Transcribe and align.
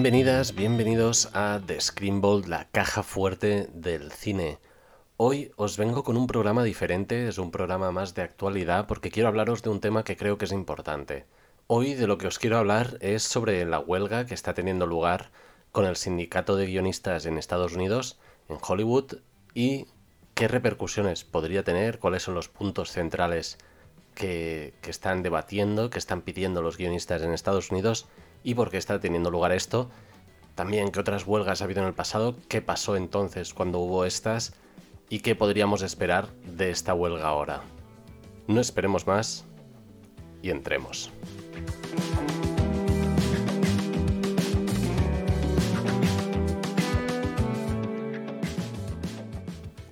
Bienvenidas, 0.00 0.54
bienvenidos 0.54 1.28
a 1.34 1.60
The 1.66 1.78
Screenbolt, 1.78 2.46
la 2.46 2.64
caja 2.70 3.02
fuerte 3.02 3.68
del 3.74 4.10
cine. 4.12 4.58
Hoy 5.18 5.52
os 5.56 5.76
vengo 5.76 6.04
con 6.04 6.16
un 6.16 6.26
programa 6.26 6.64
diferente, 6.64 7.28
es 7.28 7.36
un 7.36 7.50
programa 7.50 7.92
más 7.92 8.14
de 8.14 8.22
actualidad 8.22 8.86
porque 8.86 9.10
quiero 9.10 9.28
hablaros 9.28 9.62
de 9.62 9.68
un 9.68 9.80
tema 9.80 10.02
que 10.02 10.16
creo 10.16 10.38
que 10.38 10.46
es 10.46 10.52
importante. 10.52 11.26
Hoy 11.66 11.92
de 11.92 12.06
lo 12.06 12.16
que 12.16 12.28
os 12.28 12.38
quiero 12.38 12.56
hablar 12.56 12.96
es 13.02 13.24
sobre 13.24 13.62
la 13.66 13.78
huelga 13.78 14.24
que 14.24 14.32
está 14.32 14.54
teniendo 14.54 14.86
lugar 14.86 15.32
con 15.70 15.84
el 15.84 15.96
sindicato 15.96 16.56
de 16.56 16.64
guionistas 16.64 17.26
en 17.26 17.36
Estados 17.36 17.74
Unidos, 17.74 18.18
en 18.48 18.56
Hollywood, 18.66 19.18
y 19.52 19.84
qué 20.32 20.48
repercusiones 20.48 21.24
podría 21.24 21.62
tener, 21.62 21.98
cuáles 21.98 22.22
son 22.22 22.34
los 22.34 22.48
puntos 22.48 22.90
centrales 22.90 23.58
que 24.14 24.72
están 24.82 25.22
debatiendo, 25.22 25.90
que 25.90 25.98
están 25.98 26.22
pidiendo 26.22 26.62
los 26.62 26.78
guionistas 26.78 27.20
en 27.20 27.34
Estados 27.34 27.70
Unidos 27.70 28.08
y 28.42 28.54
por 28.54 28.70
qué 28.70 28.78
está 28.78 29.00
teniendo 29.00 29.30
lugar 29.30 29.52
esto. 29.52 29.90
También 30.54 30.90
qué 30.90 31.00
otras 31.00 31.26
huelgas 31.26 31.60
ha 31.60 31.64
habido 31.64 31.82
en 31.82 31.88
el 31.88 31.94
pasado, 31.94 32.36
qué 32.48 32.60
pasó 32.60 32.96
entonces 32.96 33.54
cuando 33.54 33.78
hubo 33.78 34.04
estas 34.04 34.54
y 35.08 35.20
qué 35.20 35.34
podríamos 35.34 35.82
esperar 35.82 36.28
de 36.44 36.70
esta 36.70 36.94
huelga 36.94 37.28
ahora. 37.28 37.62
No 38.46 38.60
esperemos 38.60 39.06
más 39.06 39.44
y 40.42 40.50
entremos. 40.50 41.10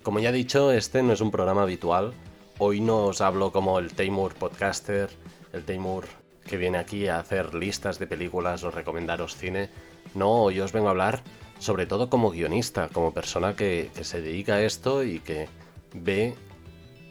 Como 0.03 0.21
ya 0.21 0.31
he 0.31 0.33
dicho, 0.33 0.73
este 0.73 1.03
no 1.03 1.13
es 1.13 1.21
un 1.21 1.31
programa 1.31 1.63
habitual. 1.63 2.15
Hoy 2.59 2.81
no 2.81 3.05
os 3.05 3.21
hablo 3.21 3.53
como 3.53 3.79
el 3.79 3.93
Taymur 3.93 4.35
podcaster, 4.35 5.11
el 5.53 5.65
Taymur 5.65 6.07
que 6.49 6.57
viene 6.57 6.79
aquí 6.79 7.07
a 7.07 7.21
hacer 7.21 7.55
listas 7.55 7.99
de 7.99 8.07
películas 8.07 8.65
o 8.65 8.71
recomendaros 8.71 9.37
cine. 9.37 9.71
No, 10.15 10.43
hoy 10.43 10.61
os 10.61 10.73
vengo 10.73 10.89
a 10.89 10.91
hablar 10.91 11.23
sobre 11.59 11.87
todo 11.87 12.09
como 12.09 12.31
guionista, 12.31 12.89
como 12.89 13.13
persona 13.13 13.55
que, 13.55 13.91
que 13.95 14.05
se 14.05 14.21
dedica 14.21 14.55
a 14.55 14.63
esto 14.63 15.03
y 15.03 15.21
que 15.21 15.49
ve 15.93 16.35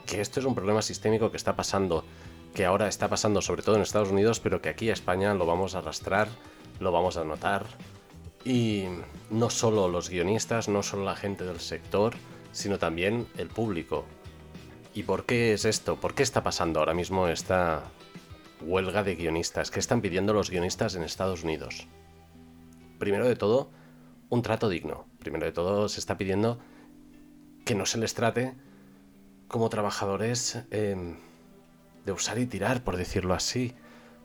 que 0.06 0.22
esto 0.22 0.40
es 0.40 0.46
un 0.46 0.56
problema 0.56 0.82
sistémico 0.82 1.32
que 1.32 1.38
está 1.38 1.56
pasando, 1.56 2.06
que 2.54 2.66
ahora 2.66 2.88
está 2.88 3.10
pasando 3.10 3.42
sobre 3.42 3.62
todo 3.62 3.76
en 3.76 3.82
Estados 3.82 4.10
Unidos, 4.10 4.40
pero 4.40 4.62
que 4.62 4.70
aquí 4.70 4.90
a 4.90 4.94
España 4.94 5.34
lo 5.34 5.46
vamos 5.46 5.76
a 5.76 5.80
arrastrar, 5.80 6.30
lo 6.80 6.92
vamos 6.92 7.18
a 7.18 7.26
notar. 7.26 7.66
Y 8.46 8.86
no 9.30 9.50
solo 9.50 9.90
los 9.90 10.10
guionistas, 10.10 10.70
no 10.70 10.82
solo 10.82 11.04
la 11.04 11.16
gente 11.16 11.44
del 11.44 11.60
sector, 11.60 12.16
sino 12.54 12.80
también 12.80 13.28
el 13.38 13.50
público. 13.50 14.06
¿Y 14.94 15.04
por 15.04 15.26
qué 15.26 15.54
es 15.54 15.66
esto? 15.66 15.98
¿Por 15.98 16.16
qué 16.16 16.24
está 16.24 16.42
pasando 16.42 16.80
ahora 16.80 16.94
mismo 16.94 17.28
esta 17.28 17.84
huelga 18.62 19.04
de 19.04 19.16
guionistas? 19.16 19.72
¿Qué 19.72 19.80
están 19.80 20.02
pidiendo 20.02 20.34
los 20.34 20.50
guionistas 20.50 20.96
en 20.96 21.04
Estados 21.04 21.44
Unidos? 21.44 21.88
Primero 23.00 23.28
de 23.28 23.36
todo, 23.36 23.70
un 24.30 24.42
trato 24.42 24.70
digno. 24.70 25.06
Primero 25.20 25.46
de 25.46 25.52
todo, 25.52 25.90
se 25.90 26.00
está 26.00 26.18
pidiendo 26.18 26.60
que 27.66 27.76
no 27.76 27.86
se 27.86 27.98
les 27.98 28.14
trate 28.14 28.56
como 29.48 29.70
trabajadores 29.70 30.60
em, 30.72 31.18
de 32.06 32.12
usar 32.12 32.40
y 32.40 32.46
tirar, 32.46 32.84
por 32.84 32.98
decirlo 32.98 33.34
así. 33.34 33.74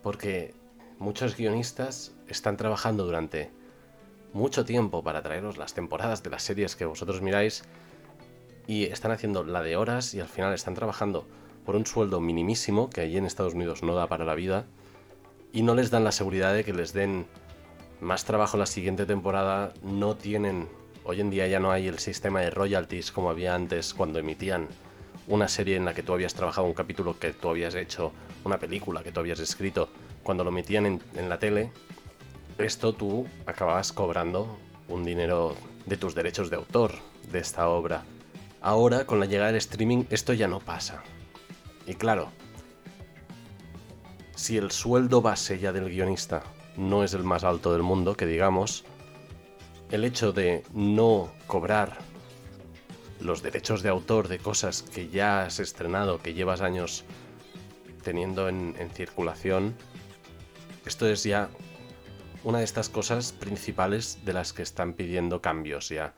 Porque 0.03 0.55
muchos 0.99 1.37
guionistas 1.37 2.13
están 2.29 2.57
trabajando 2.57 3.05
durante 3.05 3.51
mucho 4.33 4.65
tiempo 4.65 5.03
para 5.03 5.23
traeros 5.23 5.59
las 5.59 5.75
temporadas 5.75 6.23
de 6.23 6.31
las 6.31 6.43
series 6.43 6.77
que 6.77 6.85
vosotros 6.85 7.21
miráis 7.21 7.65
y 8.67 8.85
están 8.85 9.11
haciendo 9.11 9.45
la 9.45 9.63
de 9.63 9.77
horas 9.77 10.15
y 10.15 10.21
al 10.21 10.29
final 10.29 10.55
están 10.55 10.75
trabajando 10.75 11.27
por 11.65 11.77
un 11.77 11.87
sueldo 11.87 12.21
minimísimo 12.21 12.91
que 12.91 13.01
allí 13.01 13.17
en 13.17 13.27
Estados 13.27 13.55
Unidos 13.55 13.83
no 13.83 13.95
da 13.95 14.09
para 14.09 14.25
la 14.25 14.35
vida 14.35 14.67
y 15.53 15.63
no 15.63 15.75
les 15.75 15.91
dan 15.91 16.05
la 16.05 16.13
seguridad 16.13 16.55
de 16.55 16.65
que 16.65 16.73
les 16.73 16.93
den 16.93 17.27
más 18.01 18.25
trabajo 18.25 18.57
la 18.57 18.67
siguiente 18.67 19.07
temporada, 19.07 19.73
no 19.83 20.17
tienen, 20.17 20.69
hoy 21.05 21.21
en 21.21 21.31
día 21.31 21.47
ya 21.47 21.61
no 21.61 21.71
hay 21.71 21.87
el 21.87 21.99
sistema 21.99 22.41
de 22.41 22.51
royalties 22.51 23.13
como 23.13 23.31
había 23.31 23.55
antes 23.55 23.95
cuando 23.95 24.19
emitían 24.19 24.69
una 25.29 25.47
serie 25.47 25.77
en 25.77 25.85
la 25.85 25.95
que 25.95 26.03
tú 26.03 26.13
habías 26.13 26.35
trabajado 26.35 26.67
un 26.67 26.75
capítulo 26.75 27.19
que 27.19 27.33
tú 27.33 27.49
habías 27.49 27.75
hecho, 27.75 28.13
una 28.45 28.59
película 28.59 29.03
que 29.03 29.13
tú 29.13 29.21
habías 29.21 29.39
escrito, 29.39 29.89
cuando 30.23 30.43
lo 30.43 30.51
metían 30.51 30.87
en, 30.87 31.01
en 31.15 31.29
la 31.29 31.39
tele, 31.39 31.71
esto 32.59 32.93
tú 32.93 33.27
acababas 33.47 33.93
cobrando 33.93 34.59
un 34.89 35.05
dinero 35.05 35.55
de 35.87 35.97
tus 35.97 36.15
derechos 36.15 36.51
de 36.51 36.57
autor 36.57 36.93
de 37.31 37.39
esta 37.39 37.69
obra. 37.69 38.05
Ahora, 38.61 39.07
con 39.07 39.21
la 39.21 39.27
llegada 39.27 39.49
del 39.49 39.57
streaming, 39.57 40.05
esto 40.11 40.33
ya 40.33 40.49
no 40.49 40.61
pasa. 40.61 41.03
Y 41.87 41.95
claro, 41.95 42.31
si 44.35 44.57
el 44.57 44.71
sueldo 44.71 45.23
base 45.23 45.59
ya 45.59 45.73
del 45.73 45.89
guionista 45.89 46.43
no 46.77 47.05
es 47.05 47.15
el 47.15 47.25
más 47.25 47.45
alto 47.45 47.73
del 47.73 47.83
mundo, 47.83 48.17
que 48.17 48.27
digamos, 48.27 48.85
el 49.91 50.05
hecho 50.05 50.33
de 50.33 50.65
no 50.73 51.33
cobrar 51.47 51.99
los 53.21 53.43
derechos 53.43 53.83
de 53.83 53.89
autor 53.89 54.29
de 54.29 54.39
cosas 54.39 54.83
que 54.83 55.09
ya 55.09 55.45
has 55.45 55.61
estrenado, 55.61 56.21
que 56.21 56.35
llevas 56.35 56.61
años 56.61 57.05
teniendo 58.03 58.49
en, 58.49 58.75
circulación, 58.95 59.77
esto 60.87 61.07
es 61.07 61.23
ya 61.23 61.49
una 62.43 62.59
de 62.59 62.65
estas 62.65 62.89
cosas 62.89 63.33
principales 63.33 64.25
de 64.25 64.33
las 64.33 64.53
que 64.53 64.63
están 64.63 64.95
pidiendo 64.95 65.41
cambios 65.41 65.89
ya. 65.89 66.15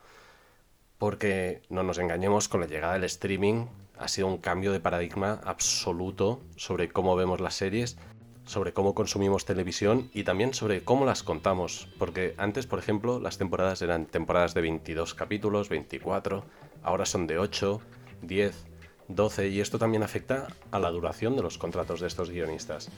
Porque 0.97 1.61
no 1.69 1.83
nos 1.83 1.99
engañemos 1.99 2.47
con 2.47 2.61
la 2.61 2.67
llegada 2.67 2.93
del 2.93 3.03
streaming 3.03 3.67
ha 3.97 4.07
sido 4.07 4.27
un 4.27 4.37
cambio 4.37 4.71
de 4.71 4.79
paradigma 4.79 5.41
absoluto 5.45 6.41
sobre 6.55 6.89
cómo 6.89 7.15
vemos 7.15 7.41
las 7.41 7.55
series, 7.55 7.97
sobre 8.45 8.73
cómo 8.73 8.93
consumimos 8.93 9.45
televisión 9.45 10.09
y 10.13 10.23
también 10.23 10.53
sobre 10.53 10.83
cómo 10.83 11.05
las 11.05 11.23
contamos, 11.23 11.87
porque 11.97 12.35
antes, 12.37 12.67
por 12.67 12.79
ejemplo, 12.79 13.19
las 13.19 13.37
temporadas 13.37 13.81
eran 13.81 14.05
temporadas 14.05 14.53
de 14.53 14.61
22 14.61 15.13
capítulos, 15.13 15.69
24, 15.69 16.45
ahora 16.83 17.05
son 17.05 17.27
de 17.27 17.39
8, 17.39 17.81
10, 18.21 18.65
12 19.07 19.47
y 19.49 19.59
esto 19.61 19.79
también 19.79 20.03
afecta 20.03 20.47
a 20.71 20.79
la 20.79 20.91
duración 20.91 21.35
de 21.35 21.41
los 21.41 21.57
contratos 21.57 21.99
de 22.01 22.07
estos 22.07 22.29
guionistas. 22.29 22.89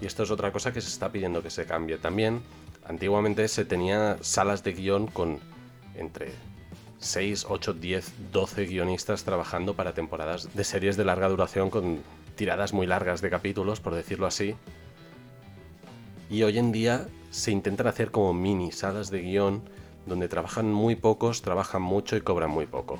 Y 0.00 0.06
esto 0.06 0.22
es 0.22 0.30
otra 0.30 0.52
cosa 0.52 0.72
que 0.72 0.80
se 0.80 0.88
está 0.88 1.12
pidiendo 1.12 1.42
que 1.42 1.50
se 1.50 1.66
cambie 1.66 1.98
también. 1.98 2.42
Antiguamente 2.84 3.46
se 3.48 3.64
tenía 3.64 4.16
salas 4.22 4.64
de 4.64 4.72
guion 4.72 5.06
con 5.06 5.38
entre 5.94 6.32
6, 7.00 7.46
8, 7.48 7.72
10, 7.74 8.12
12 8.30 8.66
guionistas 8.66 9.24
trabajando 9.24 9.74
para 9.74 9.94
temporadas 9.94 10.54
de 10.54 10.64
series 10.64 10.96
de 10.96 11.04
larga 11.04 11.28
duración 11.28 11.70
con 11.70 12.00
tiradas 12.36 12.72
muy 12.72 12.86
largas 12.86 13.20
de 13.22 13.30
capítulos, 13.30 13.80
por 13.80 13.94
decirlo 13.94 14.26
así. 14.26 14.54
Y 16.30 16.42
hoy 16.42 16.58
en 16.58 16.72
día 16.72 17.08
se 17.30 17.50
intentan 17.50 17.86
hacer 17.86 18.10
como 18.10 18.34
mini 18.34 18.70
salas 18.70 19.10
de 19.10 19.22
guion 19.22 19.62
donde 20.06 20.28
trabajan 20.28 20.72
muy 20.72 20.94
pocos, 20.94 21.42
trabajan 21.42 21.82
mucho 21.82 22.16
y 22.16 22.20
cobran 22.20 22.50
muy 22.50 22.66
poco. 22.66 22.98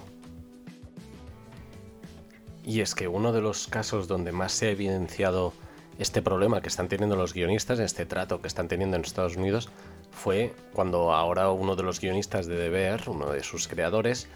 Y 2.64 2.80
es 2.80 2.94
que 2.94 3.08
uno 3.08 3.32
de 3.32 3.40
los 3.40 3.66
casos 3.66 4.08
donde 4.08 4.32
más 4.32 4.52
se 4.52 4.68
ha 4.68 4.70
evidenciado 4.70 5.52
este 5.98 6.22
problema 6.22 6.62
que 6.62 6.68
están 6.68 6.88
teniendo 6.88 7.16
los 7.16 7.34
guionistas, 7.34 7.78
este 7.78 8.06
trato 8.06 8.40
que 8.40 8.48
están 8.48 8.68
teniendo 8.68 8.96
en 8.96 9.02
Estados 9.02 9.36
Unidos, 9.36 9.68
fue 10.10 10.54
cuando 10.72 11.12
ahora 11.12 11.50
uno 11.50 11.76
de 11.76 11.82
los 11.82 12.00
guionistas 12.00 12.46
de 12.46 12.56
Deber, 12.56 13.02
uno 13.08 13.30
de 13.30 13.42
sus 13.42 13.68
creadores, 13.68 14.28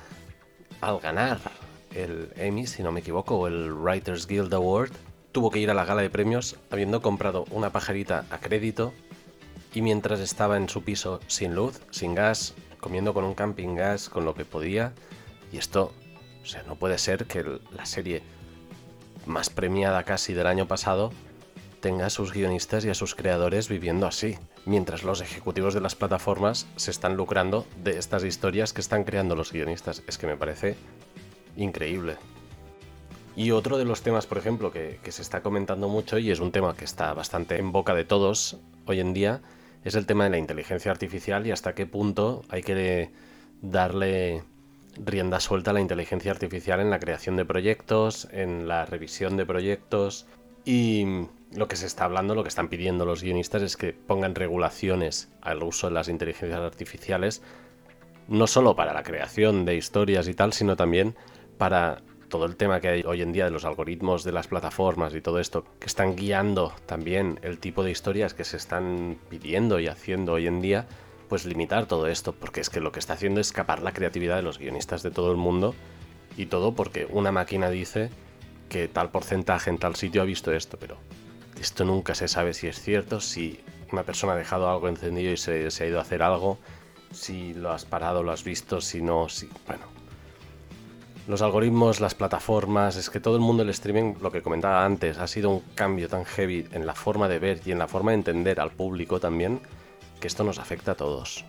al 0.80 1.00
ganar 1.00 1.38
el 1.94 2.30
Emmy, 2.36 2.66
si 2.66 2.82
no 2.82 2.92
me 2.92 3.00
equivoco, 3.00 3.36
o 3.36 3.46
el 3.46 3.72
Writers 3.72 4.26
Guild 4.26 4.52
Award, 4.52 4.92
tuvo 5.32 5.50
que 5.50 5.58
ir 5.58 5.70
a 5.70 5.74
la 5.74 5.84
gala 5.84 6.02
de 6.02 6.10
premios 6.10 6.56
habiendo 6.70 7.02
comprado 7.02 7.44
una 7.50 7.70
pajarita 7.70 8.24
a 8.30 8.38
crédito 8.38 8.92
y 9.74 9.82
mientras 9.82 10.20
estaba 10.20 10.56
en 10.56 10.68
su 10.68 10.82
piso 10.82 11.20
sin 11.26 11.54
luz, 11.54 11.80
sin 11.90 12.14
gas, 12.14 12.54
comiendo 12.80 13.14
con 13.14 13.24
un 13.24 13.34
camping 13.34 13.74
gas, 13.74 14.08
con 14.08 14.24
lo 14.24 14.34
que 14.34 14.44
podía. 14.44 14.92
Y 15.52 15.58
esto, 15.58 15.92
o 16.42 16.46
sea, 16.46 16.62
no 16.62 16.76
puede 16.76 16.98
ser 16.98 17.26
que 17.26 17.44
la 17.72 17.84
serie 17.84 18.22
más 19.26 19.50
premiada 19.50 20.04
casi 20.04 20.34
del 20.34 20.46
año 20.46 20.68
pasado 20.68 21.10
tenga 21.80 22.06
a 22.06 22.10
sus 22.10 22.32
guionistas 22.32 22.84
y 22.84 22.90
a 22.90 22.94
sus 22.94 23.14
creadores 23.14 23.68
viviendo 23.68 24.06
así, 24.06 24.38
mientras 24.66 25.04
los 25.04 25.20
ejecutivos 25.20 25.74
de 25.74 25.80
las 25.80 25.94
plataformas 25.94 26.66
se 26.76 26.90
están 26.90 27.16
lucrando 27.16 27.66
de 27.82 27.98
estas 27.98 28.24
historias 28.24 28.72
que 28.72 28.80
están 28.80 29.04
creando 29.04 29.36
los 29.36 29.52
guionistas. 29.52 30.02
Es 30.06 30.18
que 30.18 30.26
me 30.26 30.36
parece 30.36 30.76
increíble. 31.56 32.16
Y 33.36 33.50
otro 33.50 33.78
de 33.78 33.84
los 33.84 34.02
temas, 34.02 34.26
por 34.26 34.38
ejemplo, 34.38 34.70
que, 34.70 34.98
se 35.08 35.22
está 35.22 35.42
comentando 35.42 35.88
mucho 35.88 36.18
y 36.18 36.30
es 36.30 36.40
un 36.40 36.52
tema 36.52 36.76
que 36.76 36.84
está 36.84 37.12
bastante 37.14 37.58
en 37.58 37.72
boca 37.72 37.94
de 37.94 38.04
todos 38.04 38.58
hoy 38.86 39.00
en 39.00 39.12
día, 39.12 39.40
es 39.84 39.96
el 39.96 40.06
tema 40.06 40.24
de 40.24 40.30
la 40.30 40.38
inteligencia 40.38 40.90
artificial 40.90 41.46
y 41.46 41.50
hasta 41.50 41.74
qué 41.74 41.86
punto 41.86 42.42
hay 42.48 42.62
que 42.62 43.10
darle 43.60 44.44
rienda 44.96 45.40
suelta 45.40 45.72
a 45.72 45.74
la 45.74 45.80
inteligencia 45.80 46.30
artificial 46.30 46.80
en 46.80 46.90
la 46.90 47.00
creación 47.00 47.36
de 47.36 47.44
proyectos, 47.44 48.28
en 48.30 48.68
la 48.68 48.86
revisión 48.86 49.36
de 49.36 49.44
proyectos 49.44 50.26
y 50.64 51.04
lo 51.54 51.68
que 51.68 51.76
se 51.76 51.86
está 51.86 52.04
hablando, 52.04 52.34
lo 52.34 52.42
que 52.42 52.48
están 52.48 52.68
pidiendo 52.68 53.04
los 53.04 53.22
guionistas 53.22 53.62
es 53.62 53.76
que 53.76 53.92
pongan 53.92 54.34
regulaciones 54.34 55.28
al 55.40 55.62
uso 55.62 55.88
de 55.88 55.94
las 55.94 56.08
inteligencias 56.08 56.60
artificiales, 56.60 57.42
no 58.28 58.46
solo 58.46 58.74
para 58.74 58.92
la 58.92 59.02
creación 59.02 59.64
de 59.64 59.76
historias 59.76 60.28
y 60.28 60.34
tal, 60.34 60.52
sino 60.52 60.76
también 60.76 61.14
para 61.58 62.02
todo 62.28 62.46
el 62.46 62.56
tema 62.56 62.80
que 62.80 62.88
hay 62.88 63.02
hoy 63.06 63.22
en 63.22 63.32
día 63.32 63.44
de 63.44 63.50
los 63.50 63.64
algoritmos 63.64 64.24
de 64.24 64.32
las 64.32 64.48
plataformas 64.48 65.14
y 65.14 65.20
todo 65.20 65.38
esto, 65.38 65.64
que 65.78 65.86
están 65.86 66.16
guiando 66.16 66.72
también 66.86 67.38
el 67.42 67.58
tipo 67.58 67.84
de 67.84 67.90
historias 67.90 68.34
que 68.34 68.44
se 68.44 68.56
están 68.56 69.18
pidiendo 69.28 69.78
y 69.78 69.86
haciendo 69.86 70.32
hoy 70.32 70.48
en 70.48 70.60
día, 70.60 70.86
pues 71.28 71.44
limitar 71.44 71.86
todo 71.86 72.08
esto, 72.08 72.32
porque 72.32 72.60
es 72.60 72.70
que 72.70 72.80
lo 72.80 72.90
que 72.90 72.98
está 72.98 73.12
haciendo 73.12 73.40
es 73.40 73.48
escapar 73.48 73.82
la 73.82 73.92
creatividad 73.92 74.36
de 74.36 74.42
los 74.42 74.58
guionistas 74.58 75.02
de 75.02 75.10
todo 75.10 75.30
el 75.30 75.36
mundo 75.36 75.74
y 76.36 76.46
todo 76.46 76.74
porque 76.74 77.06
una 77.08 77.30
máquina 77.30 77.70
dice 77.70 78.10
que 78.68 78.88
tal 78.88 79.10
porcentaje 79.10 79.70
en 79.70 79.78
tal 79.78 79.94
sitio 79.94 80.22
ha 80.22 80.24
visto 80.24 80.52
esto, 80.52 80.76
pero 80.78 80.96
esto 81.64 81.86
nunca 81.86 82.14
se 82.14 82.28
sabe 82.28 82.52
si 82.52 82.66
es 82.66 82.78
cierto, 82.78 83.20
si 83.20 83.58
una 83.90 84.02
persona 84.02 84.34
ha 84.34 84.36
dejado 84.36 84.68
algo 84.68 84.86
encendido 84.86 85.32
y 85.32 85.38
se, 85.38 85.66
ha 85.66 85.86
ido 85.86 85.98
a 85.98 86.02
hacer 86.02 86.22
algo, 86.22 86.58
si 87.10 87.54
lo 87.54 87.72
has 87.72 87.86
parado, 87.86 88.22
lo 88.22 88.32
has 88.32 88.44
visto, 88.44 88.82
si 88.82 89.00
no, 89.00 89.30
si... 89.30 89.48
Bueno. 89.66 89.86
Los 91.26 91.40
algoritmos, 91.40 92.00
las 92.00 92.14
plataformas, 92.14 92.96
es 92.96 93.08
que 93.08 93.18
todo 93.18 93.36
el 93.36 93.40
mundo 93.40 93.62
el 93.62 93.70
streaming, 93.70 94.16
lo 94.20 94.30
que 94.30 94.42
comentaba 94.42 94.84
antes, 94.84 95.16
ha 95.16 95.26
sido 95.26 95.48
un 95.48 95.60
cambio 95.74 96.06
tan 96.06 96.26
heavy 96.26 96.68
en 96.72 96.84
la 96.84 96.94
forma 96.94 97.28
de 97.28 97.38
ver 97.38 97.60
y 97.64 97.72
en 97.72 97.78
la 97.78 97.88
forma 97.88 98.10
de 98.10 98.18
entender 98.18 98.60
al 98.60 98.70
público 98.70 99.18
también, 99.18 99.62
que 100.20 100.26
esto 100.26 100.44
nos 100.44 100.58
afecta 100.58 100.92
a 100.92 100.96
todos. 100.96 101.46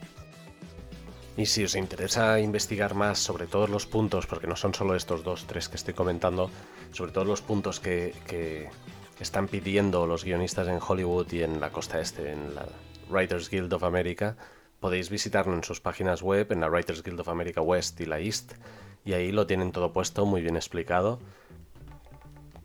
Y 1.35 1.47
si 1.47 1.65
os 1.65 1.75
interesa 1.75 2.39
investigar 2.39 2.95
más 2.95 3.19
sobre 3.19 3.47
todos 3.47 3.69
los 3.69 3.85
puntos, 3.85 4.27
porque 4.27 4.47
no 4.47 4.55
son 4.55 4.73
solo 4.73 4.95
estos 4.95 5.25
dos, 5.25 5.45
tres 5.45 5.67
que 5.67 5.75
estoy 5.75 5.93
comentando, 5.93 6.49
sobre 6.93 7.11
todos 7.11 7.27
los 7.27 7.41
puntos 7.41 7.81
que, 7.81 8.69
están 9.23 9.47
pidiendo 9.47 10.07
los 10.07 10.23
guionistas 10.23 10.67
en 10.67 10.79
Hollywood 10.85 11.31
y 11.31 11.43
en 11.43 11.59
la 11.59 11.71
costa 11.71 11.99
este, 11.99 12.31
en 12.31 12.55
la 12.55 12.65
Writers 13.09 13.49
Guild 13.49 13.71
of 13.73 13.83
America, 13.83 14.35
podéis 14.79 15.09
visitarlo 15.09 15.53
en 15.53 15.63
sus 15.63 15.81
páginas 15.81 16.21
web, 16.21 16.51
en 16.51 16.61
la 16.61 16.69
Writers 16.69 17.03
Guild 17.03 17.19
of 17.19 17.29
America 17.29 17.61
West 17.61 17.99
y 18.01 18.05
la 18.05 18.19
East, 18.19 18.53
y 19.03 19.13
ahí 19.13 19.31
lo 19.31 19.47
tienen 19.47 19.71
todo 19.71 19.93
puesto, 19.93 20.25
muy 20.25 20.41
bien 20.41 20.55
explicado. 20.55 21.19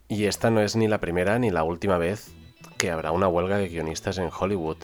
Y 0.09 0.25
esta 0.25 0.51
no 0.51 0.61
es 0.61 0.75
ni 0.75 0.89
la 0.89 0.99
primera 0.99 1.39
ni 1.39 1.51
la 1.51 1.63
última 1.63 1.99
vez 1.99 2.33
que 2.79 2.91
habrá 2.91 3.13
una 3.13 3.29
huelga 3.29 3.59
de 3.59 3.69
guionistas 3.69 4.19
en 4.19 4.31
Hollywood. 4.37 4.79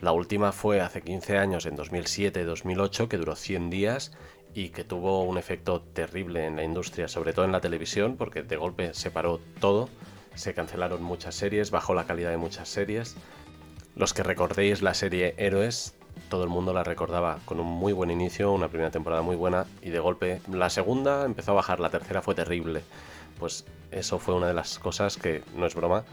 La 0.00 0.12
última 0.12 0.52
fue 0.52 0.80
hace 0.80 1.02
15 1.02 1.36
años, 1.36 1.66
en 1.66 1.76
2007-2008, 1.76 3.08
que 3.08 3.18
duró 3.18 3.36
100 3.36 3.70
días 3.70 4.12
y 4.54 4.70
que 4.70 4.84
tuvo 4.84 5.24
un 5.24 5.36
efecto 5.36 5.82
terrible 5.82 6.46
en 6.46 6.56
la 6.56 6.64
industria, 6.64 7.08
sobre 7.08 7.32
todo 7.32 7.44
en 7.44 7.52
la 7.52 7.60
televisión, 7.60 8.16
porque 8.16 8.42
de 8.42 8.56
golpe 8.56 8.94
se 8.94 9.10
paró 9.10 9.40
todo, 9.60 9.88
se 10.34 10.54
cancelaron 10.54 11.02
muchas 11.02 11.34
series, 11.34 11.70
bajó 11.70 11.94
la 11.94 12.04
calidad 12.04 12.30
de 12.30 12.36
muchas 12.36 12.68
series. 12.68 13.16
Los 13.96 14.14
que 14.14 14.22
recordéis 14.22 14.82
la 14.82 14.94
serie 14.94 15.34
Héroes, 15.36 15.94
todo 16.28 16.44
el 16.44 16.48
mundo 16.48 16.72
la 16.72 16.84
recordaba 16.84 17.38
con 17.44 17.60
un 17.60 17.66
muy 17.66 17.92
buen 17.92 18.10
inicio, 18.10 18.52
una 18.52 18.68
primera 18.68 18.90
temporada 18.90 19.22
muy 19.22 19.36
buena, 19.36 19.66
y 19.82 19.90
de 19.90 19.98
golpe 19.98 20.40
la 20.50 20.70
segunda 20.70 21.24
empezó 21.24 21.52
a 21.52 21.56
bajar, 21.56 21.80
la 21.80 21.90
tercera 21.90 22.22
fue 22.22 22.34
terrible. 22.34 22.82
Pues 23.38 23.64
eso 23.90 24.18
fue 24.18 24.34
una 24.34 24.48
de 24.48 24.54
las 24.54 24.78
cosas 24.78 25.16
que, 25.16 25.42
no 25.56 25.66
es 25.66 25.74
broma, 25.74 26.04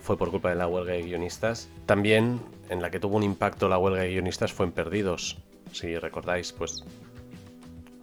fue 0.00 0.16
por 0.16 0.30
culpa 0.30 0.48
de 0.48 0.56
la 0.56 0.66
huelga 0.66 0.92
de 0.92 1.02
guionistas. 1.02 1.68
También 1.86 2.40
en 2.68 2.80
la 2.80 2.90
que 2.90 3.00
tuvo 3.00 3.16
un 3.16 3.22
impacto 3.22 3.68
la 3.68 3.78
huelga 3.78 4.02
de 4.02 4.10
guionistas 4.10 4.52
fue 4.52 4.66
en 4.66 4.72
Perdidos. 4.72 5.38
Si 5.72 5.98
recordáis, 5.98 6.52
pues 6.52 6.84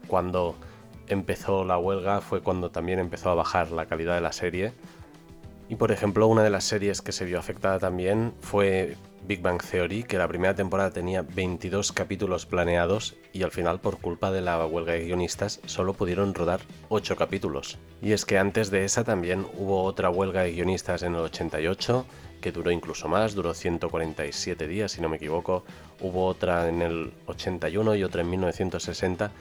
cuando 0.07 0.55
empezó 1.07 1.63
la 1.65 1.77
huelga 1.77 2.21
fue 2.21 2.41
cuando 2.41 2.69
también 2.69 2.99
empezó 2.99 3.29
a 3.29 3.35
bajar 3.35 3.71
la 3.71 3.87
calidad 3.87 4.15
de 4.15 4.21
la 4.21 4.31
serie. 4.31 4.73
Y 5.69 5.75
por 5.75 5.91
ejemplo, 5.91 6.27
una 6.27 6.43
de 6.43 6.49
las 6.49 6.63
series 6.63 7.01
que 7.01 7.11
se 7.11 7.25
vio 7.25 7.39
afectada 7.39 7.79
también 7.79 8.33
fue 8.39 8.95
Big 9.27 9.41
Bang 9.41 9.61
Theory, 9.61 10.03
que 10.03 10.17
la 10.17 10.27
primera 10.27 10.55
temporada 10.55 10.91
tenía 10.91 11.21
22 11.21 11.91
capítulos 11.91 12.45
planeados 12.45 13.15
y 13.33 13.43
al 13.43 13.51
final 13.51 13.81
por 13.81 13.99
culpa 13.99 14.31
de 14.31 14.39
la 14.39 14.65
huelga 14.65 14.93
de 14.93 15.03
guionistas 15.03 15.59
solo 15.65 15.93
pudieron 15.93 16.33
rodar 16.33 16.61
8 16.87 17.17
capítulos. 17.17 17.77
Y 18.01 18.13
es 18.13 18.23
que 18.23 18.37
antes 18.37 18.71
de 18.71 18.85
esa 18.85 19.03
también 19.03 19.45
hubo 19.57 19.83
otra 19.83 20.09
huelga 20.09 20.43
de 20.43 20.53
guionistas 20.53 21.03
en 21.03 21.15
el 21.15 21.21
88 21.21 22.05
que 22.39 22.51
duró 22.53 22.71
incluso 22.71 23.09
más, 23.09 23.35
duró 23.35 23.53
147 23.53 24.67
días 24.67 24.93
si 24.93 25.01
no 25.01 25.09
me 25.09 25.17
equivoco, 25.17 25.65
hubo 25.99 26.25
otra 26.25 26.69
en 26.69 26.81
el 26.81 27.11
81 27.25 27.95
y 27.95 28.03
otra 28.03 28.21
en 28.21 28.29
1960 28.29 29.31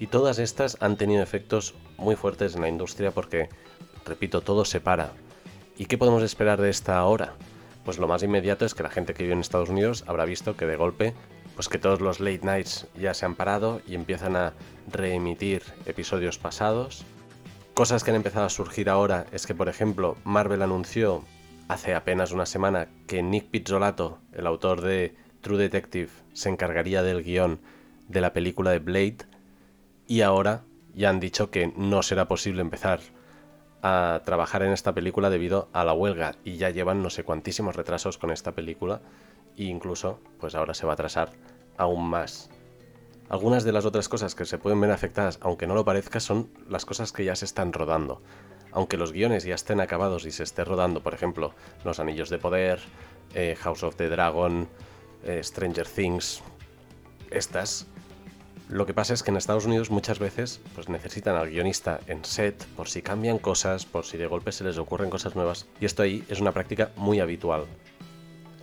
y 0.00 0.06
todas 0.06 0.38
estas 0.38 0.78
han 0.80 0.96
tenido 0.96 1.22
efectos 1.22 1.74
muy 1.98 2.16
fuertes 2.16 2.54
en 2.54 2.62
la 2.62 2.68
industria 2.68 3.10
porque, 3.10 3.48
repito, 4.06 4.40
todo 4.40 4.64
se 4.64 4.80
para. 4.80 5.12
¿Y 5.76 5.86
qué 5.86 5.98
podemos 5.98 6.22
esperar 6.22 6.60
de 6.60 6.70
esta 6.70 6.98
ahora? 6.98 7.34
pues 7.84 7.98
lo 7.98 8.08
más 8.08 8.22
inmediato 8.22 8.64
es 8.64 8.74
que 8.74 8.82
la 8.82 8.90
gente 8.90 9.14
que 9.14 9.22
vive 9.22 9.34
en 9.34 9.40
Estados 9.40 9.68
Unidos 9.68 10.04
habrá 10.06 10.24
visto 10.24 10.56
que 10.56 10.66
de 10.66 10.76
golpe, 10.76 11.14
pues 11.54 11.68
que 11.68 11.78
todos 11.78 12.00
los 12.00 12.18
late 12.18 12.40
nights 12.42 12.86
ya 12.98 13.14
se 13.14 13.26
han 13.26 13.36
parado 13.36 13.80
y 13.86 13.94
empiezan 13.94 14.36
a 14.36 14.54
reemitir 14.90 15.62
episodios 15.86 16.38
pasados. 16.38 17.04
Cosas 17.74 18.02
que 18.02 18.10
han 18.10 18.16
empezado 18.16 18.46
a 18.46 18.50
surgir 18.50 18.88
ahora 18.88 19.26
es 19.32 19.46
que, 19.46 19.54
por 19.54 19.68
ejemplo, 19.68 20.16
Marvel 20.24 20.62
anunció 20.62 21.24
hace 21.68 21.94
apenas 21.94 22.32
una 22.32 22.46
semana 22.46 22.88
que 23.06 23.22
Nick 23.22 23.50
Pizzolato, 23.50 24.18
el 24.32 24.46
autor 24.46 24.80
de 24.80 25.14
True 25.40 25.58
Detective, 25.58 26.10
se 26.32 26.48
encargaría 26.48 27.02
del 27.02 27.22
guion 27.22 27.60
de 28.08 28.20
la 28.20 28.32
película 28.32 28.70
de 28.70 28.78
Blade 28.78 29.18
y 30.06 30.22
ahora 30.22 30.62
ya 30.94 31.10
han 31.10 31.20
dicho 31.20 31.50
que 31.50 31.72
no 31.76 32.02
será 32.02 32.28
posible 32.28 32.60
empezar 32.60 33.00
a 33.86 34.22
trabajar 34.24 34.62
en 34.62 34.72
esta 34.72 34.94
película 34.94 35.28
debido 35.28 35.68
a 35.74 35.84
la 35.84 35.92
huelga 35.92 36.36
y 36.42 36.56
ya 36.56 36.70
llevan 36.70 37.02
no 37.02 37.10
sé 37.10 37.22
cuantísimos 37.22 37.76
retrasos 37.76 38.16
con 38.16 38.30
esta 38.30 38.52
película 38.52 39.02
e 39.58 39.64
incluso 39.64 40.20
pues 40.40 40.54
ahora 40.54 40.72
se 40.72 40.86
va 40.86 40.92
a 40.92 40.94
atrasar 40.94 41.32
aún 41.76 42.08
más. 42.08 42.48
Algunas 43.28 43.62
de 43.62 43.72
las 43.72 43.84
otras 43.84 44.08
cosas 44.08 44.34
que 44.34 44.46
se 44.46 44.56
pueden 44.56 44.80
ver 44.80 44.90
afectadas, 44.90 45.38
aunque 45.42 45.66
no 45.66 45.74
lo 45.74 45.84
parezca, 45.84 46.18
son 46.18 46.48
las 46.66 46.86
cosas 46.86 47.12
que 47.12 47.26
ya 47.26 47.36
se 47.36 47.44
están 47.44 47.74
rodando. 47.74 48.22
Aunque 48.72 48.96
los 48.96 49.12
guiones 49.12 49.44
ya 49.44 49.54
estén 49.54 49.82
acabados 49.82 50.24
y 50.24 50.30
se 50.30 50.44
esté 50.44 50.64
rodando, 50.64 51.02
por 51.02 51.12
ejemplo, 51.12 51.52
Los 51.84 52.00
Anillos 52.00 52.30
de 52.30 52.38
Poder, 52.38 52.80
eh, 53.34 53.54
House 53.60 53.82
of 53.82 53.96
the 53.96 54.08
Dragon, 54.08 54.66
eh, 55.24 55.42
Stranger 55.44 55.86
Things, 55.86 56.42
estas 57.30 57.86
lo 58.68 58.86
que 58.86 58.94
pasa 58.94 59.12
es 59.12 59.22
que 59.22 59.30
en 59.30 59.36
Estados 59.36 59.66
Unidos 59.66 59.90
muchas 59.90 60.18
veces 60.18 60.60
pues 60.74 60.88
necesitan 60.88 61.36
al 61.36 61.50
guionista 61.50 62.00
en 62.06 62.24
set 62.24 62.64
por 62.76 62.88
si 62.88 63.02
cambian 63.02 63.38
cosas, 63.38 63.84
por 63.84 64.06
si 64.06 64.16
de 64.16 64.26
golpe 64.26 64.52
se 64.52 64.64
les 64.64 64.78
ocurren 64.78 65.10
cosas 65.10 65.36
nuevas. 65.36 65.66
Y 65.80 65.84
esto 65.84 66.02
ahí 66.02 66.24
es 66.28 66.40
una 66.40 66.52
práctica 66.52 66.90
muy 66.96 67.20
habitual. 67.20 67.66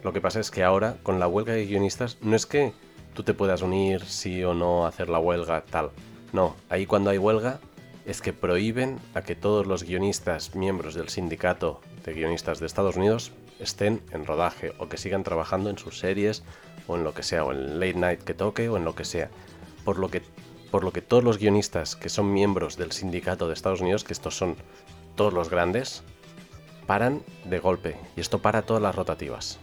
Lo 0.04 0.12
que 0.12 0.22
pasa 0.22 0.40
es 0.40 0.50
que 0.50 0.64
ahora, 0.64 0.98
con 1.04 1.20
la 1.20 1.28
huelga 1.28 1.54
de 1.54 1.68
guionistas, 1.68 2.18
no 2.22 2.36
es 2.36 2.48
que 2.48 2.74
tú 3.14 3.22
te 3.22 3.36
puedas 3.36 3.62
unir 3.62 4.04
sí 4.06 4.44
o 4.44 4.56
no 4.56 4.86
a 4.86 4.88
hacer 4.88 5.08
la 5.08 5.20
huelga, 5.20 5.64
tal. 5.70 5.92
No, 6.34 6.56
ahí 6.70 6.88
cuando 6.88 7.12
hay 7.12 7.20
huelga 7.20 7.60
es 8.08 8.22
que 8.22 8.34
prohíben 8.34 8.98
a 9.14 9.22
que 9.22 9.36
todos 9.36 9.68
los 9.68 9.84
guionistas 9.84 10.56
miembros 10.56 10.96
del 10.96 11.10
sindicato 11.10 11.80
de 12.04 12.14
guionistas 12.14 12.60
de 12.60 12.66
Estados 12.66 12.96
Unidos 12.96 13.32
estén 13.60 14.02
en 14.12 14.26
rodaje 14.26 14.74
o 14.80 14.90
que 14.90 14.98
sigan 14.98 15.22
trabajando 15.22 15.70
en 15.70 15.78
sus 15.78 16.00
series 16.00 16.42
o 16.88 16.96
en 16.96 17.04
lo 17.04 17.14
que 17.14 17.22
sea, 17.22 17.46
o 17.46 17.52
en 17.52 17.80
late 17.80 17.94
night 17.94 18.24
que 18.24 18.34
toque 18.34 18.68
o 18.68 18.78
en 18.78 18.86
lo 18.86 18.96
que 18.96 19.06
sea 19.06 19.30
por 19.84 20.00
lo 20.00 20.10
que, 20.10 20.22
por 20.70 20.84
lo 20.84 20.92
que 20.92 21.02
todos 21.02 21.24
los 21.24 21.38
guionistas 21.38 21.96
que 21.96 22.10
son 22.10 22.32
miembros 22.34 22.78
del 22.78 22.92
sindicato 22.92 23.48
de 23.48 23.54
Estados 23.54 23.82
Unidos, 23.82 24.04
que 24.04 24.14
estos 24.14 24.36
son 24.36 24.56
todos 25.16 25.34
los 25.34 25.50
grandes, 25.50 26.04
paran 26.88 27.24
de 27.46 27.60
golpe. 27.60 27.98
Y 28.16 28.22
esto 28.22 28.40
para 28.40 28.64
todas 28.64 28.82
las 28.82 28.96
rotativas. 28.96 29.60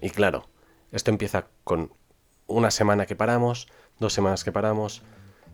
Y 0.00 0.10
claro, 0.10 0.48
esto 0.90 1.10
empieza 1.10 1.46
con 1.64 1.92
una 2.46 2.70
semana 2.70 3.06
que 3.06 3.16
paramos, 3.16 3.68
dos 3.98 4.12
semanas 4.12 4.44
que 4.44 4.52
paramos, 4.52 5.02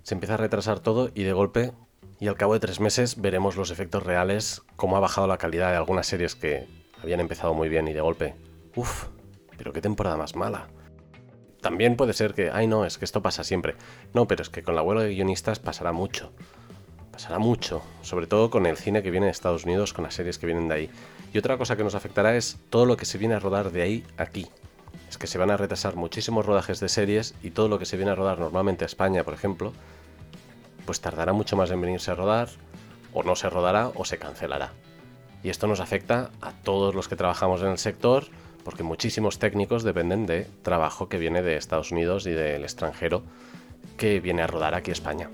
se 0.02 0.14
empieza 0.14 0.35
a 0.35 0.38
retrasar 0.38 0.80
todo 0.80 1.11
y 1.14 1.23
de 1.23 1.33
golpe, 1.33 1.73
y 2.21 2.28
al 2.28 2.37
cabo 2.37 2.54
de 2.54 2.61
tres 2.61 2.80
meses 2.80 3.21
veremos 3.21 3.57
los 3.57 3.71
efectos 3.71 4.02
reales, 4.02 4.62
cómo 4.76 4.97
ha 4.97 5.00
bajado 5.00 5.26
la 5.26 5.38
calidad 5.38 5.71
de 5.71 5.76
algunas 5.76 6.07
series 6.07 6.35
que 6.35 6.66
habían 7.02 7.21
empezado 7.21 7.54
muy 7.54 7.68
bien 7.68 7.87
y 7.87 7.92
de 7.92 8.00
golpe, 8.00 8.35
uff, 8.75 9.07
pero 9.57 9.73
qué 9.73 9.80
temporada 9.80 10.16
más 10.16 10.35
mala 10.35 10.68
también 11.61 11.97
puede 11.97 12.12
ser 12.12 12.35
que, 12.35 12.50
ay 12.50 12.67
no, 12.67 12.85
es 12.85 12.99
que 12.99 13.05
esto 13.05 13.23
pasa 13.23 13.45
siempre. 13.45 13.75
No, 14.15 14.27
pero 14.27 14.43
es 14.43 14.50
que 14.50 14.62
con 14.62 14.75
la 14.75 14.83
huelga 14.83 15.05
de 15.05 15.15
guionistas 15.15 15.59
pasará 15.59 15.93
mucho. 15.93 16.31
Pasará 17.12 17.38
mucho, 17.38 17.83
sobre 18.03 18.27
todo 18.27 18.50
con 18.50 18.67
el 18.67 18.77
cine 18.77 19.03
que 19.03 19.11
viene 19.11 19.27
de 19.27 19.33
Estados 19.33 19.65
Unidos, 19.65 19.93
con 19.93 20.05
las 20.05 20.15
series 20.15 20.38
que 20.38 20.47
vienen 20.47 20.69
de 20.69 20.75
ahí. 20.75 20.91
Y 21.33 21.38
otra 21.38 21.59
cosa 21.59 21.77
que 21.77 21.85
nos 21.85 21.95
afectará 21.95 22.37
es 22.37 22.59
todo 22.71 22.87
lo 22.87 22.97
que 22.97 23.05
se 23.05 23.19
viene 23.19 23.35
a 23.35 23.41
rodar 23.41 23.73
de 23.73 23.83
ahí 23.83 24.05
aquí. 24.17 24.49
Es 25.09 25.19
que 25.19 25.27
se 25.27 25.38
van 25.38 25.50
a 25.50 25.57
retrasar 25.57 25.97
muchísimos 25.97 26.47
rodajes 26.47 26.81
de 26.81 26.88
series 26.88 27.35
y 27.43 27.50
todo 27.50 27.69
lo 27.69 27.79
que 27.79 27.87
se 27.87 27.97
viene 27.97 28.12
a 28.12 28.15
rodar 28.15 28.38
normalmente 28.38 28.85
a 28.85 28.87
España, 28.87 29.25
por 29.25 29.35
ejemplo, 29.35 29.73
pues 30.87 31.00
tardará 31.00 31.33
mucho 31.33 31.57
más 31.57 31.71
en 31.71 31.81
venirse 31.81 32.11
a 32.11 32.15
rodar, 32.15 32.49
o 33.12 33.23
no 33.23 33.37
se 33.37 33.50
rodará 33.50 33.91
o 33.95 34.05
se 34.05 34.19
cancelará. 34.19 34.73
Y 35.43 35.50
esto 35.50 35.67
nos 35.67 35.81
afecta 35.81 36.31
a 36.41 36.53
todos 36.53 36.95
los 36.95 37.09
que 37.09 37.17
trabajamos 37.17 37.62
en 37.62 37.69
el 37.69 37.79
sector, 37.79 38.27
porque 38.65 38.83
muchísimos 38.83 39.38
técnicos 39.38 39.83
dependen 39.83 40.27
de 40.27 40.47
trabajo 40.62 41.09
que 41.09 41.19
viene 41.19 41.43
de 41.43 41.57
Estados 41.57 41.93
Unidos 41.93 42.27
y 42.27 42.31
del 42.31 42.62
extranjero 42.62 43.23
que 43.97 44.21
viene 44.21 44.43
a 44.43 44.47
rodar 44.47 44.75
aquí 44.75 44.91
España. 44.91 45.31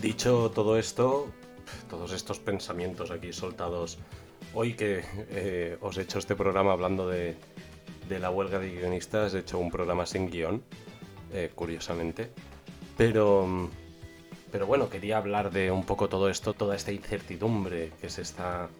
Dicho 0.00 0.52
todo 0.54 0.78
esto, 0.78 1.26
todos 1.90 2.12
estos 2.12 2.38
pensamientos 2.38 3.10
aquí 3.10 3.32
soltados, 3.32 3.98
hoy 4.54 4.74
que 4.74 5.02
eh, 5.30 5.78
os 5.80 5.98
he 5.98 6.02
hecho 6.02 6.18
este 6.18 6.36
programa 6.36 6.72
hablando 6.72 7.08
de, 7.08 7.36
la 8.08 8.30
huelga 8.30 8.58
de 8.58 8.70
guionistas, 8.70 9.34
he 9.34 9.40
hecho 9.40 9.58
un 9.58 9.70
programa 9.70 10.06
sin 10.06 10.30
guion, 10.30 10.62
eh, 11.32 11.50
curiosamente, 11.54 12.30
pero 12.96 13.68
pero 14.56 14.66
bueno, 14.66 14.88
quería 14.88 15.18
hablar 15.18 15.50
de 15.50 15.70
un 15.70 15.84
poco 15.84 16.08
todo 16.08 16.30
esto, 16.30 16.54
toda 16.54 16.74
esta 16.76 16.90
incertidumbre 16.90 17.92
que 18.00 18.08
se 18.08 18.22
está, 18.22 18.70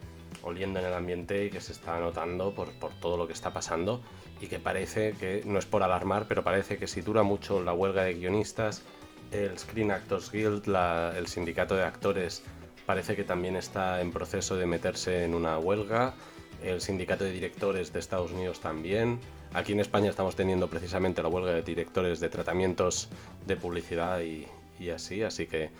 oliendo 0.42 0.80
en 0.80 0.86
el 0.86 0.94
ambiente 0.94 1.44
y 1.44 1.50
que 1.50 1.60
se 1.60 1.72
está 1.72 2.00
notando 2.00 2.54
por, 2.54 2.70
todo 2.98 3.18
lo 3.18 3.26
que 3.26 3.34
está 3.34 3.52
pasando 3.52 4.00
y 4.40 4.46
que 4.46 4.58
parece 4.58 5.12
que, 5.20 5.42
no 5.44 5.58
es 5.58 5.66
por 5.66 5.82
alarmar, 5.82 6.24
pero 6.28 6.42
parece 6.42 6.78
que 6.78 6.86
si 6.86 7.02
dura 7.02 7.22
mucho 7.24 7.62
la 7.62 7.74
huelga 7.74 8.04
de 8.04 8.14
guionistas, 8.14 8.84
el 9.32 9.58
Screen 9.58 9.90
Actors 9.90 10.32
Guild, 10.32 10.66
el 11.14 11.26
sindicato 11.26 11.76
de 11.76 11.84
actores, 11.84 12.42
parece 12.86 13.14
que 13.14 13.24
también 13.24 13.54
está 13.54 14.00
en 14.00 14.12
proceso 14.12 14.56
de 14.56 14.64
meterse 14.64 15.24
en 15.24 15.34
una 15.34 15.58
huelga, 15.58 16.14
el 16.62 16.80
sindicato 16.80 17.24
de 17.24 17.32
directores 17.32 17.92
de 17.92 17.98
Estados 17.98 18.32
Unidos 18.32 18.60
también. 18.60 19.20
Aquí 19.52 19.72
en 19.72 19.80
España 19.80 20.08
estamos 20.08 20.36
teniendo 20.36 20.70
precisamente 20.70 21.22
la 21.22 21.28
huelga 21.28 21.52
de 21.52 21.60
directores 21.60 22.18
de 22.18 22.30
tratamientos 22.30 23.10
de 23.44 23.56
publicidad 23.56 24.20
y, 24.20 24.46
y 24.78 24.90
así, 24.90 25.22
así 25.22 25.46
que 25.46 25.70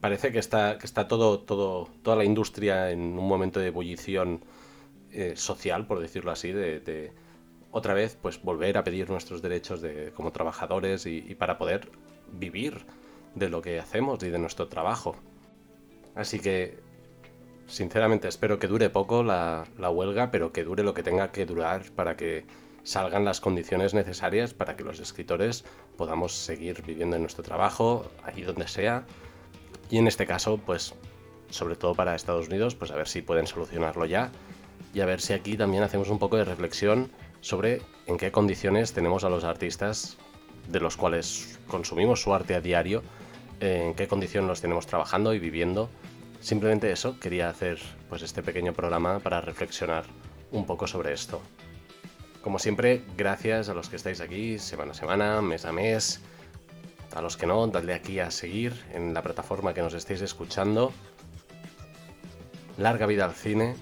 parece 0.00 0.32
que 0.32 0.38
está, 0.38 0.78
que 0.78 0.86
está 0.86 1.08
todo, 1.08 1.40
todo, 1.40 1.88
toda 2.02 2.16
la 2.16 2.24
industria 2.24 2.90
en 2.90 3.18
un 3.18 3.28
momento 3.28 3.60
de 3.60 3.68
ebullición 3.68 4.44
eh, 5.12 5.34
social, 5.36 5.86
por 5.86 6.00
decirlo 6.00 6.30
así, 6.30 6.52
de, 6.52 7.12
otra 7.70 7.94
vez 7.94 8.16
pues 8.20 8.42
volver 8.42 8.78
a 8.78 8.84
pedir 8.84 9.10
nuestros 9.10 9.42
derechos 9.42 9.80
de, 9.80 10.12
como 10.14 10.32
trabajadores 10.32 11.06
y, 11.06 11.34
para 11.34 11.58
poder 11.58 11.90
vivir 12.32 12.84
de 13.34 13.48
lo 13.48 13.62
que 13.62 13.78
hacemos 13.78 14.22
y 14.22 14.30
de 14.30 14.38
nuestro 14.38 14.68
trabajo. 14.68 15.16
Así 16.14 16.40
que, 16.40 16.78
sinceramente, 17.66 18.28
espero 18.28 18.58
que 18.58 18.66
dure 18.66 18.90
poco 18.90 19.22
la, 19.22 19.66
la 19.78 19.90
huelga, 19.90 20.30
pero 20.30 20.52
que 20.52 20.64
dure 20.64 20.82
lo 20.82 20.94
que 20.94 21.02
tenga 21.02 21.30
que 21.30 21.46
durar 21.46 21.90
para 21.94 22.16
que 22.16 22.44
salgan 22.88 23.26
las 23.26 23.42
condiciones 23.42 23.92
necesarias 23.92 24.54
para 24.54 24.74
que 24.74 24.82
los 24.82 24.98
escritores 24.98 25.62
podamos 25.98 26.32
seguir 26.32 26.82
viviendo 26.82 27.16
en 27.16 27.22
nuestro 27.22 27.44
trabajo, 27.44 28.10
allí 28.24 28.42
donde 28.42 28.66
sea, 28.66 29.04
y 29.90 29.98
en 29.98 30.06
este 30.06 30.24
caso, 30.24 30.56
pues, 30.56 30.94
sobre 31.50 31.76
todo 31.76 31.94
para 31.94 32.14
Estados 32.14 32.48
Unidos, 32.48 32.74
pues 32.74 32.90
a 32.90 32.96
ver 32.96 33.06
si 33.06 33.20
pueden 33.20 33.46
solucionarlo 33.46 34.06
ya 34.06 34.32
y 34.94 35.00
a 35.00 35.06
ver 35.06 35.20
si 35.20 35.34
aquí 35.34 35.58
también 35.58 35.82
hacemos 35.82 36.08
un 36.08 36.18
poco 36.18 36.38
de 36.38 36.44
reflexión 36.44 37.12
sobre 37.42 37.82
en 38.06 38.16
qué 38.16 38.32
condiciones 38.32 38.94
tenemos 38.94 39.22
a 39.22 39.28
los 39.28 39.44
artistas 39.44 40.16
de 40.68 40.80
los 40.80 40.96
cuales 40.96 41.58
consumimos 41.66 42.22
su 42.22 42.32
arte 42.32 42.54
a 42.54 42.62
diario, 42.62 43.02
en 43.60 43.94
qué 43.96 44.08
condición 44.08 44.46
los 44.46 44.62
tenemos 44.62 44.86
trabajando 44.86 45.34
y 45.34 45.38
viviendo. 45.38 45.90
Simplemente 46.40 46.90
eso, 46.90 47.20
quería 47.20 47.50
hacer 47.50 47.78
pues 48.08 48.22
este 48.22 48.42
pequeño 48.42 48.72
programa 48.72 49.18
para 49.18 49.42
reflexionar 49.42 50.04
un 50.52 50.64
poco 50.64 50.86
sobre 50.86 51.12
esto. 51.12 51.42
Como 52.48 52.58
siempre, 52.58 53.02
gracias 53.14 53.68
a 53.68 53.74
los 53.74 53.90
que 53.90 53.96
estáis 53.96 54.22
aquí 54.22 54.58
semana 54.58 54.92
a 54.92 54.94
semana, 54.94 55.42
mes 55.42 55.66
a 55.66 55.72
mes, 55.72 56.22
a 57.14 57.20
los 57.20 57.36
que 57.36 57.46
no, 57.46 57.66
dadle 57.66 57.92
aquí 57.92 58.20
a 58.20 58.30
seguir 58.30 58.72
en 58.94 59.12
la 59.12 59.20
plataforma 59.20 59.74
que 59.74 59.82
nos 59.82 59.92
estéis 59.92 60.22
escuchando. 60.22 60.90
Larga 62.78 63.04
vida 63.04 63.26
al 63.26 63.34
cine 63.34 63.76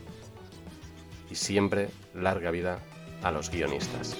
y 1.30 1.36
siempre 1.36 1.90
larga 2.12 2.50
vida 2.50 2.80
a 3.22 3.30
los 3.30 3.50
guionistas. 3.50 4.16